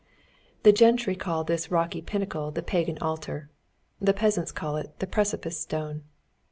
The 0.63 0.71
gentry 0.71 1.15
call 1.15 1.43
this 1.43 1.69
rocky 1.69 2.01
pinnacle 2.01 2.49
the 2.49 2.63
Pagan 2.63 2.97
Altar; 3.01 3.51
the 3.99 4.15
peasants 4.15 4.51
call 4.51 4.75
it 4.77 4.97
the 4.97 5.05
Precipice 5.05 5.59
Stone. 5.59 6.01